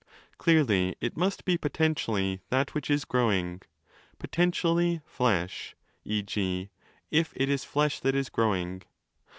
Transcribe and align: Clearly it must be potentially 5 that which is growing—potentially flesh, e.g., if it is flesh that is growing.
Clearly 0.39 0.95
it 0.99 1.15
must 1.15 1.45
be 1.45 1.57
potentially 1.59 2.37
5 2.37 2.45
that 2.49 2.73
which 2.73 2.89
is 2.89 3.05
growing—potentially 3.05 4.99
flesh, 5.05 5.75
e.g., 6.03 6.71
if 7.11 7.33
it 7.35 7.49
is 7.49 7.63
flesh 7.63 7.99
that 7.99 8.15
is 8.15 8.29
growing. 8.29 8.81